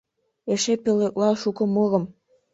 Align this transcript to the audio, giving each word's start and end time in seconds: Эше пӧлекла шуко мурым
Эше 0.53 0.73
пӧлекла 0.83 1.29
шуко 1.41 1.63
мурым 1.73 2.05